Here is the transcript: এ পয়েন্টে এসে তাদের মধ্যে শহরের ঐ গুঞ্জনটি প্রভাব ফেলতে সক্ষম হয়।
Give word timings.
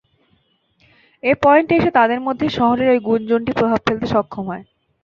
এ 1.23 1.31
পয়েন্টে 1.43 1.73
এসে 1.79 1.91
তাদের 1.97 2.19
মধ্যে 2.21 2.45
শহরের 2.57 2.89
ঐ 2.91 3.07
গুঞ্জনটি 3.07 3.51
প্রভাব 3.59 3.79
ফেলতে 3.87 4.07
সক্ষম 4.13 4.43
হয়। 4.51 4.63